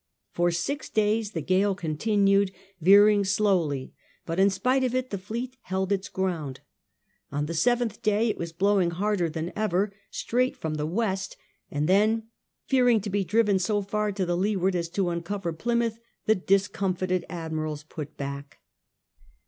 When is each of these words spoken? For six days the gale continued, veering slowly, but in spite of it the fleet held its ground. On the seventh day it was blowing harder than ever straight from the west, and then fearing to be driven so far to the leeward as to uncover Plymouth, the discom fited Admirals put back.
For 0.31 0.49
six 0.49 0.89
days 0.89 1.33
the 1.33 1.43
gale 1.43 1.75
continued, 1.75 2.51
veering 2.81 3.23
slowly, 3.23 3.93
but 4.25 4.39
in 4.39 4.49
spite 4.49 4.83
of 4.83 4.95
it 4.95 5.11
the 5.11 5.19
fleet 5.19 5.57
held 5.61 5.91
its 5.91 6.09
ground. 6.09 6.61
On 7.31 7.45
the 7.45 7.53
seventh 7.53 8.01
day 8.01 8.27
it 8.27 8.35
was 8.39 8.51
blowing 8.51 8.89
harder 8.89 9.29
than 9.29 9.53
ever 9.55 9.93
straight 10.09 10.57
from 10.57 10.73
the 10.73 10.87
west, 10.87 11.37
and 11.69 11.87
then 11.87 12.29
fearing 12.65 12.99
to 13.01 13.11
be 13.11 13.23
driven 13.23 13.59
so 13.59 13.83
far 13.83 14.11
to 14.13 14.25
the 14.25 14.35
leeward 14.35 14.75
as 14.75 14.89
to 14.89 15.09
uncover 15.09 15.53
Plymouth, 15.53 15.99
the 16.25 16.35
discom 16.35 16.97
fited 16.97 17.23
Admirals 17.29 17.83
put 17.83 18.17
back. 18.17 18.57